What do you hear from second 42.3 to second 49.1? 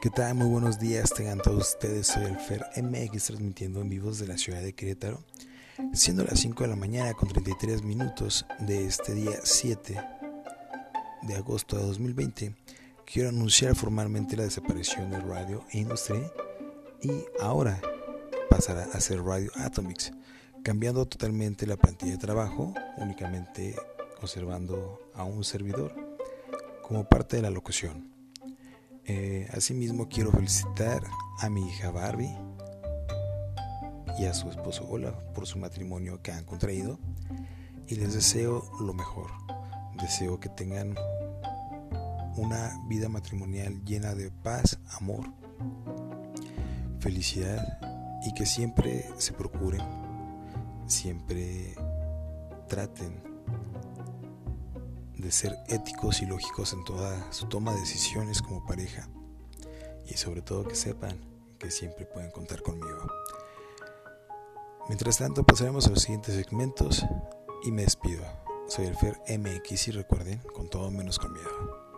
una vida matrimonial llena de paz, amor, felicidad y que siempre